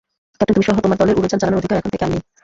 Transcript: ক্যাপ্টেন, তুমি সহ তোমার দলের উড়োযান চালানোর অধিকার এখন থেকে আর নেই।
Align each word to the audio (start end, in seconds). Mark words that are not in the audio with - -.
ক্যাপ্টেন, 0.37 0.55
তুমি 0.55 0.65
সহ 0.67 0.77
তোমার 0.85 0.99
দলের 1.01 1.17
উড়োযান 1.19 1.39
চালানোর 1.41 1.59
অধিকার 1.61 1.79
এখন 1.79 1.91
থেকে 1.93 2.05
আর 2.07 2.11
নেই। 2.13 2.21